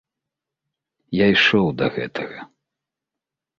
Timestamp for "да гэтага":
1.83-2.49